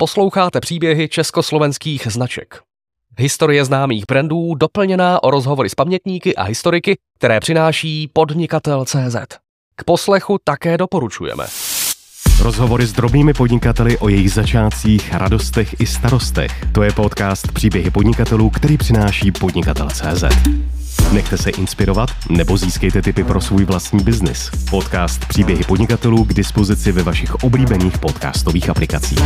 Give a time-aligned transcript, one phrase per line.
[0.00, 2.60] Posloucháte příběhy československých značek.
[3.18, 9.16] Historie známých brandů doplněná o rozhovory s pamětníky a historiky, které přináší podnikatel.cz.
[9.76, 11.46] K poslechu také doporučujeme.
[12.42, 16.52] Rozhovory s drobnými podnikateli o jejich začátcích, radostech i starostech.
[16.72, 20.24] To je podcast Příběhy podnikatelů, který přináší podnikatel.cz.
[21.12, 24.50] Nechte se inspirovat nebo získejte tipy pro svůj vlastní biznis.
[24.70, 29.18] Podcast Příběhy podnikatelů k dispozici ve vašich oblíbených podcastových aplikacích.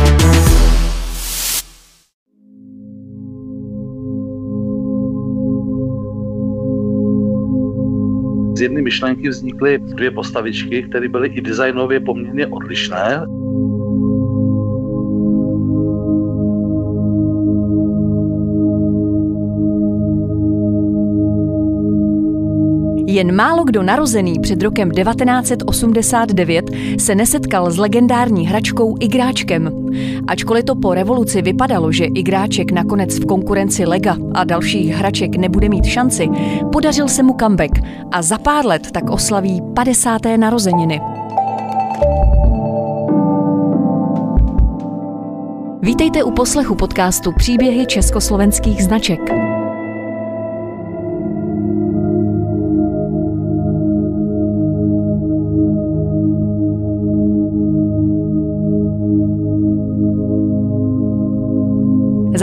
[8.57, 13.25] Z jedné myšlenky vznikly dvě postavičky, které byly i designově poměrně odlišné.
[23.13, 26.65] Jen málo kdo narozený před rokem 1989
[26.99, 29.69] se nesetkal s legendární hračkou Igráčkem.
[30.27, 35.69] Ačkoliv to po revoluci vypadalo, že Igráček nakonec v konkurenci Lega a dalších hraček nebude
[35.69, 36.29] mít šanci,
[36.71, 37.79] podařil se mu comeback
[38.11, 40.21] a za pár let tak oslaví 50.
[40.37, 41.01] narozeniny.
[45.81, 49.52] Vítejte u poslechu podcastu Příběhy československých značek.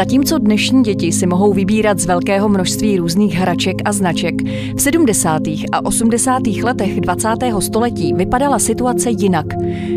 [0.00, 4.34] Zatímco dnešní děti si mohou vybírat z velkého množství různých hraček a značek,
[4.74, 5.42] v 70.
[5.72, 6.46] a 80.
[6.46, 7.28] letech 20.
[7.58, 9.46] století vypadala situace jinak.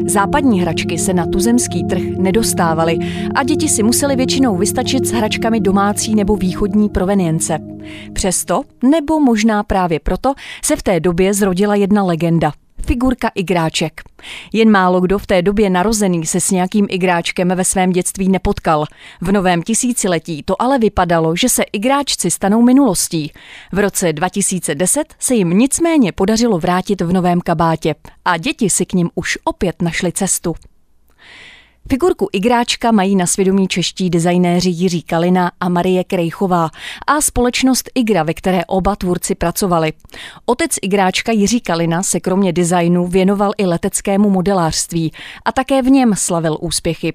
[0.06, 2.98] Západní hračky se na tuzemský trh nedostávaly
[3.36, 7.60] a děti si museli většinou vystačit s hračkami domácí nebo východní provenience.
[8.14, 12.52] Přesto, nebo možná právě proto, se v té době zrodila jedna legenda–
[12.86, 14.02] figurka igráček.
[14.54, 18.86] Jen málo kdo v té době narozený se s nějakým igráčkem ve svém dětství nepotkal.
[19.22, 23.32] V novém tisíciletí to ale vypadalo, že se igráčci stanou minulostí.
[23.72, 27.96] V roce 2010 se jim nicméně podařilo vrátit v novém kabátě
[28.26, 30.56] a děti si k ním už opět našly cestu.
[31.90, 36.70] Figurku igráčka mají na svědomí čeští designéři Jiří Kalina a Marie Krejchová
[37.08, 39.94] a společnost Igra, ve které oba tvůrci pracovali.
[40.46, 45.12] Otec igráčka Jiří Kalina se kromě designu věnoval i leteckému modelářství
[45.46, 47.14] a také v něm slavil úspěchy.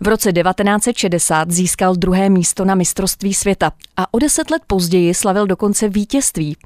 [0.00, 5.46] V roce 1960 získal druhé místo na mistrovství světa a o deset let později slavil
[5.46, 6.56] dokonce vítězství.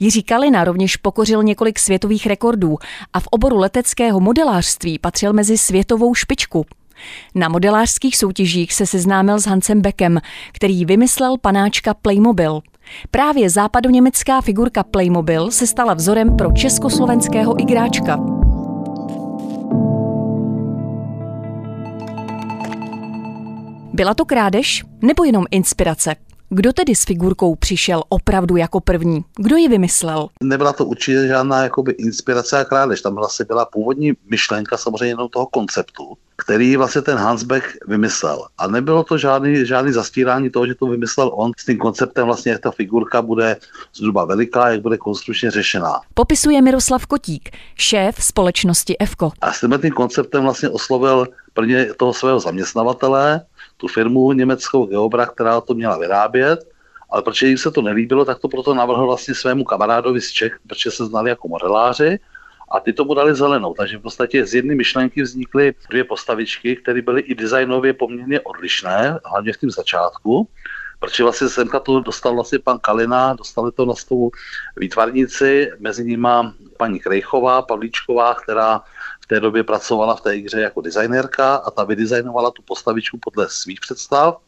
[0.00, 2.76] Jiří Kalina rovněž pokořil několik světových rekordů
[3.12, 6.66] a v oboru leteckého modelářství patřil mezi světovou špičku.
[7.34, 10.20] Na modelářských soutěžích se seznámil s Hansem Beckem,
[10.52, 12.60] který vymyslel panáčka Playmobil.
[13.10, 18.16] Právě západoněmecká figurka Playmobil se stala vzorem pro československého igráčka.
[23.92, 26.16] Byla to krádež nebo jenom inspirace?
[26.52, 29.24] Kdo tedy s figurkou přišel opravdu jako první?
[29.36, 30.28] Kdo ji vymyslel?
[30.42, 33.00] Nebyla to určitě žádná jakoby, inspirace a krádež.
[33.00, 38.46] Tam vlastně byla původní myšlenka samozřejmě jenom toho konceptu, který vlastně ten Hansbeck vymyslel.
[38.58, 42.52] A nebylo to žádný, žádný zastírání toho, že to vymyslel on s tím konceptem vlastně,
[42.52, 43.56] jak ta figurka bude
[43.94, 46.00] zhruba veliká, jak bude konstrukčně řešená.
[46.14, 49.32] Popisuje Miroslav Kotík, šéf společnosti EFKO.
[49.40, 53.40] A s tím konceptem vlastně oslovil prvně toho svého zaměstnavatele,
[53.80, 56.68] tu firmu německou Geobra, která to měla vyrábět,
[57.10, 60.58] ale protože jim se to nelíbilo, tak to proto navrhl vlastně svému kamarádovi z Čech,
[60.66, 62.18] protože se znali jako modeláři
[62.70, 63.74] a ty tomu dali zelenou.
[63.74, 69.18] Takže v podstatě z jedné myšlenky vznikly dvě postavičky, které byly i designově poměrně odlišné,
[69.24, 70.48] hlavně v tom začátku.
[71.00, 74.30] Protože vlastně semka to dostal vlastně pan Kalina, dostali to na svou
[74.76, 76.28] výtvarnici, mezi nimi
[76.76, 78.80] paní Krejchová, Pavlíčková, která
[79.30, 83.80] té době pracovala v té hře jako designérka a ta vydizajnovala tu postavičku podle svých
[83.80, 84.38] představ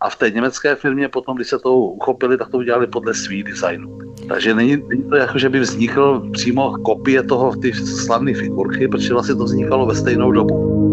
[0.00, 3.44] a v té německé firmě potom, když se to uchopili, tak to udělali podle svých
[3.44, 3.98] designů.
[4.28, 9.12] Takže není, není to jako, že by vznikl přímo kopie toho ty slavné figurky, protože
[9.12, 10.87] vlastně to vznikalo ve stejnou dobu.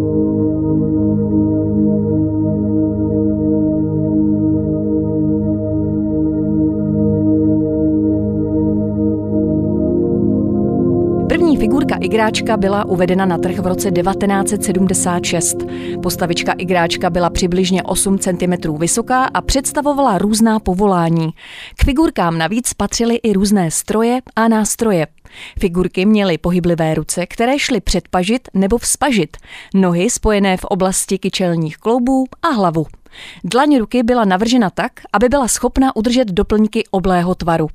[11.59, 15.57] Figurka igráčka byla uvedena na trh v roce 1976.
[16.03, 21.29] Postavička igráčka byla přibližně 8 cm vysoká a představovala různá povolání.
[21.78, 25.07] K figurkám navíc patřily i různé stroje a nástroje.
[25.59, 29.37] Figurky měly pohyblivé ruce, které šly předpažit nebo vzpažit,
[29.73, 32.85] nohy spojené v oblasti kyčelních kloubů a hlavu.
[33.44, 37.67] Dlaň ruky byla navržena tak, aby byla schopna udržet doplňky oblého tvaru.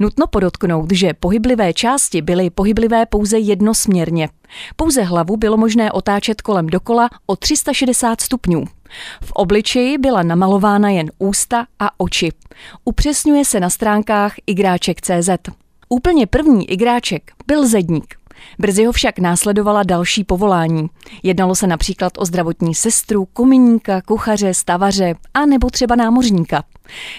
[0.00, 4.28] Nutno podotknout, že pohyblivé části byly pohyblivé pouze jednosměrně.
[4.76, 8.64] Pouze hlavu bylo možné otáčet kolem dokola o 360 stupňů.
[9.22, 12.32] V obličeji byla namalována jen ústa a oči.
[12.84, 15.30] Upřesňuje se na stránkách igráček.cz.
[15.88, 18.21] Úplně první igráček byl zedník.
[18.58, 20.86] Brzy ho však následovala další povolání.
[21.22, 26.64] Jednalo se například o zdravotní sestru, kominíka, kuchaře, stavaře a nebo třeba námořníka.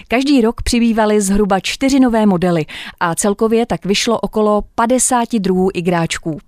[0.08, 2.66] Každý rok přibývaly zhruba čtyři nové modely
[3.00, 6.40] a celkově tak vyšlo okolo 50 druhů igráčků.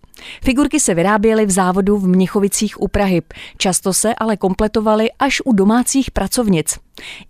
[0.45, 3.23] Figurky se vyráběly v závodu v Mnichovicích u Prahy,
[3.59, 6.79] často se ale kompletovaly až u domácích pracovnic.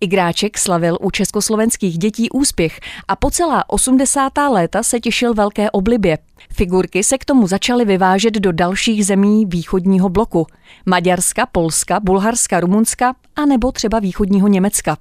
[0.01, 4.33] Igráček slavil u československých dětí úspěch a po celá 80.
[4.51, 6.19] léta se těšil velké oblibě.
[6.53, 10.47] Figurky se k tomu začaly vyvážet do dalších zemí východního bloku.
[10.87, 14.97] Maďarska, Polska, Bulharska, Rumunska a nebo třeba východního Německa.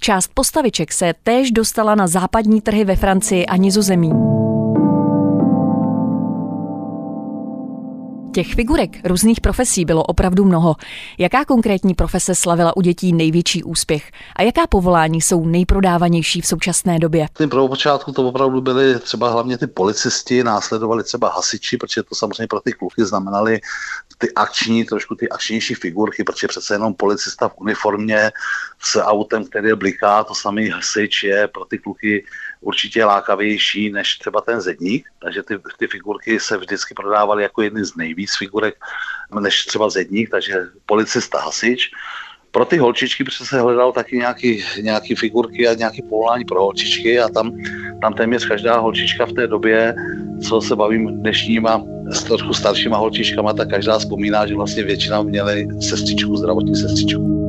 [0.00, 4.12] Část postaviček se též dostala na západní trhy ve Francii a Nizozemí.
[8.32, 10.76] Těch figurek různých profesí bylo opravdu mnoho.
[11.18, 16.98] Jaká konkrétní profese slavila u dětí největší úspěch a jaká povolání jsou nejprodávanější v současné
[16.98, 17.26] době?
[17.34, 22.14] V tom prvopočátku to opravdu byly třeba hlavně ty policisti, následovali třeba hasiči, protože to
[22.14, 23.60] samozřejmě pro ty kluky znamenaly
[24.18, 28.30] ty akční, trošku ty akčnější figurky, protože přece jenom policista v uniformě
[28.82, 32.24] s autem, který bliká, to samý hasič je pro ty kluky
[32.60, 37.84] určitě lákavější než třeba ten zedník, takže ty, ty figurky se vždycky prodávaly jako jedny
[37.84, 38.74] z nejvíc figurek
[39.40, 40.54] než třeba zedník, takže
[40.86, 41.90] policista, hasič.
[42.50, 47.28] Pro ty holčičky se hledal taky nějaký, nějaký figurky a nějaký povolání pro holčičky a
[47.28, 47.56] tam,
[48.00, 49.94] tam téměř každá holčička v té době,
[50.48, 55.68] co se bavím dnešníma s trošku staršíma holčičkama, tak každá vzpomíná, že vlastně většina měly
[55.80, 57.39] sestřičku, zdravotní sestřičku.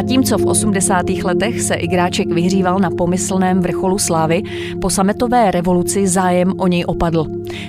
[0.00, 1.08] Zatímco v 80.
[1.24, 4.42] letech se igráček vyhříval na pomyslném vrcholu slávy,
[4.80, 7.26] po sametové revoluci zájem o něj opadl.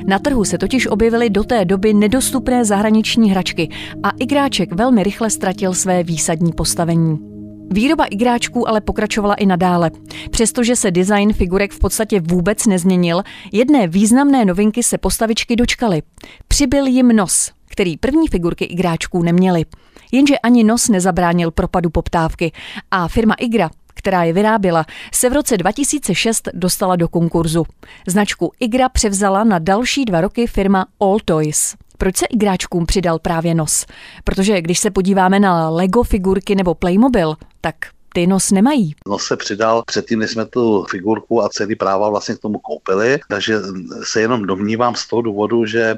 [0.07, 3.69] Na trhu se totiž objevily do té doby nedostupné zahraniční hračky
[4.03, 7.19] a igráček velmi rychle ztratil své výsadní postavení.
[7.71, 9.91] Výroba igráčků ale pokračovala i nadále.
[10.29, 16.01] Přestože se design figurek v podstatě vůbec nezměnil, jedné významné novinky se postavičky dočkaly.
[16.47, 19.65] Přibyl jim nos, který první figurky igráčků neměly.
[20.11, 22.51] Jenže ani nos nezabránil propadu poptávky
[22.91, 27.63] a firma Igra která je vyráběla, se v roce 2006 dostala do konkurzu.
[28.07, 31.75] Značku Igra převzala na další dva roky firma All Toys.
[31.97, 33.85] Proč se igráčkům přidal právě nos?
[34.23, 37.75] Protože když se podíváme na Lego figurky nebo Playmobil, tak
[38.13, 38.95] ty nos nemají.
[39.07, 43.19] Nos se přidal předtím, než jsme tu figurku a celý práva vlastně k tomu koupili,
[43.29, 43.59] takže
[44.03, 45.95] se jenom domnívám z toho důvodu, že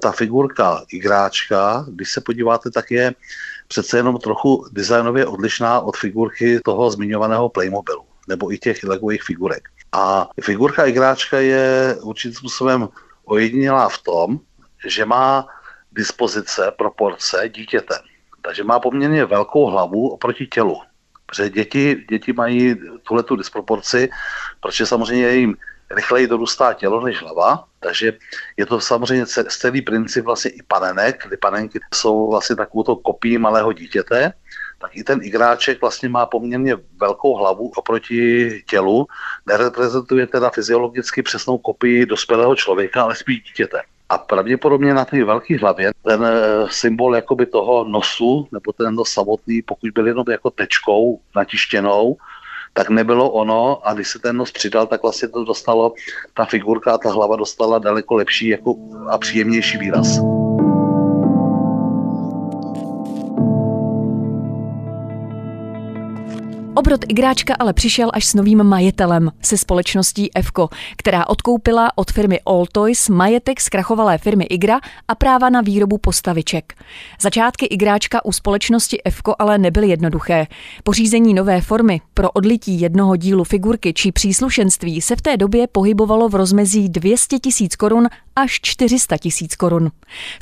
[0.00, 3.14] ta figurka igráčka, když se podíváte, tak je
[3.68, 9.68] přece jenom trochu designově odlišná od figurky toho zmiňovaného Playmobilu nebo i těch legových figurek.
[9.92, 12.88] A figurka igráčka je určitým způsobem
[13.24, 14.40] ojedinělá v tom,
[14.86, 15.46] že má
[15.92, 17.98] dispozice, proporce dítěte.
[18.42, 20.80] Takže má poměrně velkou hlavu oproti tělu.
[21.26, 24.10] Protože děti, děti mají tuhle tu disproporci,
[24.60, 25.56] protože samozřejmě jim
[25.90, 28.12] rychleji dorůstá tělo než hlava, takže
[28.56, 33.72] je to samozřejmě celý princip vlastně i panenek, kdy panenky jsou vlastně takovou kopií malého
[33.72, 34.32] dítěte,
[34.78, 39.06] tak i ten igráček vlastně má poměrně velkou hlavu oproti tělu,
[39.46, 43.82] nereprezentuje teda fyziologicky přesnou kopii dospělého člověka, ale spíš dítěte.
[44.08, 49.12] A pravděpodobně na té velké hlavě ten eh, symbol jakoby toho nosu, nebo ten nos
[49.12, 52.16] samotný, pokud byl jenom jako tečkou natištěnou,
[52.78, 55.94] tak nebylo ono a když se ten nos přidal, tak vlastně to dostalo,
[56.34, 58.74] ta figurka a ta hlava dostala daleko lepší jako
[59.08, 60.37] a příjemnější výraz.
[66.78, 72.40] Obrot igráčka ale přišel až s novým majitelem, se společností Evko, která odkoupila od firmy
[72.46, 76.74] All Toys majetek zkrachovalé firmy Igra a práva na výrobu postaviček.
[77.20, 80.46] Začátky igráčka u společnosti Evko ale nebyly jednoduché.
[80.82, 86.28] Pořízení nové formy pro odlití jednoho dílu figurky či příslušenství se v té době pohybovalo
[86.28, 88.08] v rozmezí 200 tisíc korun
[88.38, 89.90] až 400 tisíc korun.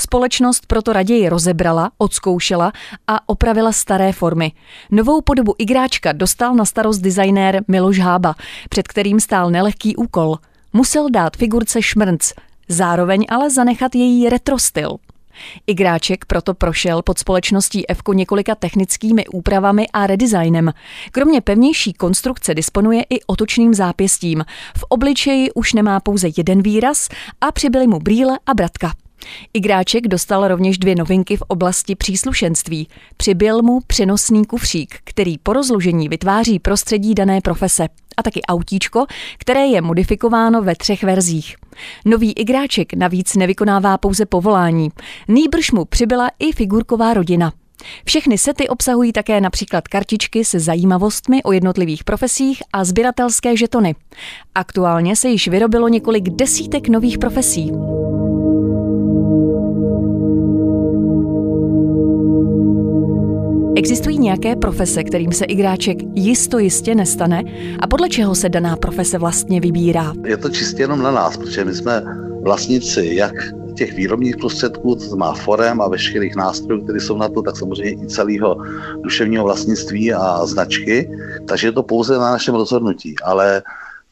[0.01, 2.73] Společnost proto raději rozebrala, odzkoušela
[3.07, 4.53] a opravila staré formy.
[4.91, 8.35] Novou podobu igráčka dostal na starost designér Miloš Hába,
[8.69, 10.37] před kterým stál nelehký úkol.
[10.73, 12.33] Musel dát figurce šmrnc,
[12.69, 14.97] zároveň ale zanechat její retro styl.
[15.67, 20.73] Igráček proto prošel pod společností Evko několika technickými úpravami a redesignem.
[21.11, 24.45] Kromě pevnější konstrukce disponuje i otočným zápěstím.
[24.79, 27.09] V obličeji už nemá pouze jeden výraz
[27.41, 29.06] a přibyly mu brýle a bratka.
[29.55, 32.89] Igráček dostal rovněž dvě novinky v oblasti příslušenství.
[33.17, 39.07] Přibyl mu přenosný kufřík, který po rozložení vytváří prostředí dané profese a taky autíčko,
[39.39, 41.57] které je modifikováno ve třech verzích.
[42.05, 44.89] Nový igráček navíc nevykonává pouze povolání.
[45.29, 47.53] Nýbrž mu přibyla i figurková rodina.
[48.05, 53.95] Všechny sety obsahují také například kartičky se zajímavostmi o jednotlivých profesích a sběratelské žetony.
[54.55, 57.73] Aktuálně se již vyrobilo několik desítek nových profesí.
[63.77, 67.43] Existují nějaké profese, kterým se igráček jisto jistě nestane
[67.81, 70.13] a podle čeho se daná profese vlastně vybírá?
[70.25, 72.03] Je to čistě jenom na nás, protože my jsme
[72.43, 73.35] vlastníci jak
[73.75, 78.05] těch výrobních prostředků, to má forem a veškerých nástrojů, které jsou na to, tak samozřejmě
[78.05, 78.57] i celého
[79.01, 81.11] duševního vlastnictví a značky.
[81.49, 83.15] Takže je to pouze na našem rozhodnutí.
[83.25, 83.63] Ale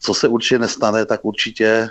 [0.00, 1.88] co se určitě nestane, tak určitě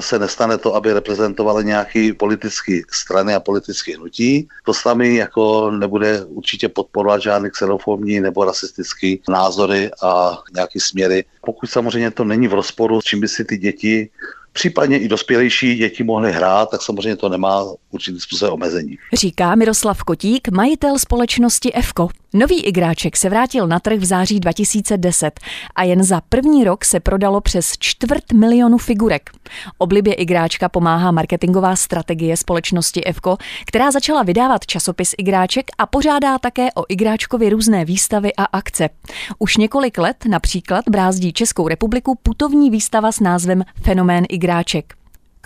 [0.00, 4.48] se nestane to, aby reprezentovali nějaký politický strany a politické hnutí.
[4.64, 11.24] To sami jako nebude určitě podporovat žádný xenofobní nebo rasistický názory a nějaký směry.
[11.44, 14.10] Pokud samozřejmě to není v rozporu s čím by si ty děti
[14.52, 18.98] případně i dospělejší děti mohly hrát, tak samozřejmě to nemá určitý způsob omezení.
[19.12, 22.08] Říká Miroslav Kotík, majitel společnosti EFKO.
[22.32, 25.40] Nový igráček se vrátil na trh v září 2010
[25.76, 29.30] a jen za první rok se prodalo přes čtvrt milionu figurek.
[29.78, 36.68] Oblibě igráčka pomáhá marketingová strategie společnosti EFKO, která začala vydávat časopis igráček a pořádá také
[36.72, 38.88] o igráčkovi různé výstavy a akce.
[39.38, 44.97] Už několik let například brázdí Českou republiku putovní výstava s názvem Fenomén igráček.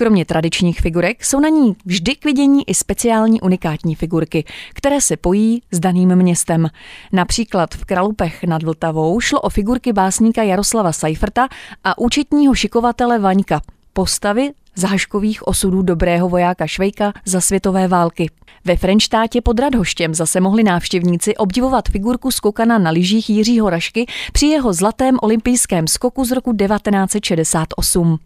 [0.03, 4.45] Kromě tradičních figurek jsou na ní vždy k vidění i speciální unikátní figurky,
[4.75, 6.69] které se pojí s daným městem.
[7.13, 11.49] Například v Kralupech nad Vltavou šlo o figurky básníka Jaroslava Seiferta
[11.85, 13.61] a účetního šikovatele Vaňka,
[13.93, 18.31] postavy záškových osudů dobrého vojáka Švejka za světové války.
[18.65, 24.47] Ve Frenštátě pod Radhoštěm zase mohli návštěvníci obdivovat figurku skokana na lyžích Jiřího Rašky při
[24.47, 28.19] jeho zlatém olympijském skoku z roku 1968.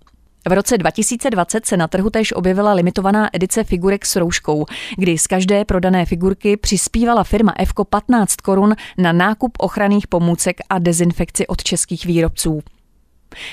[0.48, 4.66] V roce 2020 se na trhu též objevila limitovaná edice figurek s rouškou,
[4.98, 10.78] kdy z každé prodané figurky přispívala firma Fko 15 korun na nákup ochranných pomůcek a
[10.78, 12.60] dezinfekci od českých výrobců.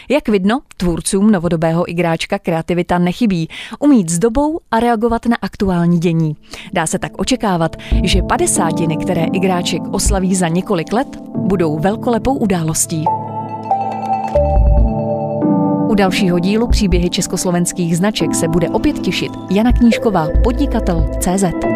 [0.10, 3.50] Jak vidno, tvůrcům novodobého igráčka kreativita nechybí.
[3.80, 6.36] Umít s dobou a reagovat na aktuální dění.
[6.74, 13.06] Dá se tak očekávat, že padesátiny, které igráček oslaví za několik let, budou velkolepou událostí.
[15.94, 21.73] U dalšího dílu příběhy československých značek se bude opět těšit Jana Knížková, podnikatel CZ.